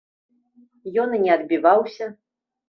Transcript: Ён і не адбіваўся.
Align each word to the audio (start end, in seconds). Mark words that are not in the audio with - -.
Ён 1.03 1.09
і 1.17 1.19
не 1.25 1.29
адбіваўся. 1.35 2.05